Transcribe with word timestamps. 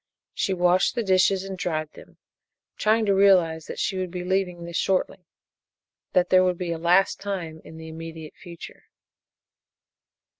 She 0.33 0.51
washed 0.55 0.95
the 0.95 1.03
dishes 1.03 1.43
and 1.43 1.55
dried 1.55 1.91
them, 1.93 2.17
trying 2.75 3.05
to 3.05 3.13
realize 3.13 3.67
that 3.67 3.77
she 3.77 3.99
would 3.99 4.09
be 4.09 4.23
leaving 4.23 4.63
this 4.65 4.75
shortly 4.75 5.27
that 6.13 6.29
there 6.31 6.43
would 6.43 6.57
be 6.57 6.71
a 6.71 6.79
last 6.79 7.19
time 7.19 7.61
in 7.63 7.77
the 7.77 7.87
immediate 7.89 8.33
future. 8.35 8.85